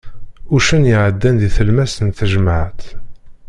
Uccen 0.55 0.89
iɛeddan 0.93 1.35
di 1.41 1.49
tlemmast 1.57 1.99
n 2.07 2.09
tejmaɛt! 2.17 2.81